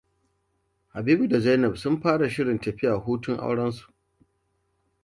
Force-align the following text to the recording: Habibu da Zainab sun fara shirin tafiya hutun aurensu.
Habibu 0.89 1.29
da 1.31 1.39
Zainab 1.41 1.75
sun 1.77 2.01
fara 2.01 2.29
shirin 2.37 2.57
tafiya 2.61 2.93
hutun 3.07 3.37
aurensu. 3.37 3.87